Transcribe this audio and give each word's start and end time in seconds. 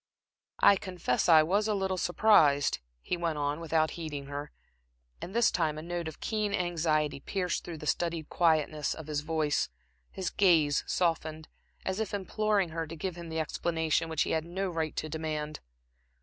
"I 0.61 0.77
confess 0.77 1.29
I 1.29 1.43
was 1.43 1.67
a 1.67 1.75
little 1.75 1.95
surprised," 1.99 2.79
he 3.03 3.15
went 3.15 3.37
on, 3.37 3.59
without 3.59 3.91
heeding 3.91 4.25
her, 4.25 4.51
and 5.21 5.35
this 5.35 5.51
time 5.51 5.77
a 5.77 5.83
note 5.83 6.07
of 6.07 6.19
keen 6.19 6.55
anxiety 6.55 7.19
pierced 7.19 7.63
through 7.63 7.77
the 7.77 7.85
studied 7.85 8.27
quietness 8.27 8.95
of 8.95 9.05
his 9.05 9.21
voice, 9.21 9.69
his 10.09 10.31
gaze 10.31 10.83
softened, 10.87 11.49
as 11.85 11.99
if 11.99 12.15
imploring 12.15 12.69
her 12.69 12.87
to 12.87 12.95
give 12.95 13.15
him 13.15 13.29
the 13.29 13.39
explanation 13.39 14.09
which 14.09 14.23
he 14.23 14.31
had 14.31 14.43
no 14.43 14.71
right 14.71 14.95
to 14.95 15.07
demand. 15.07 15.59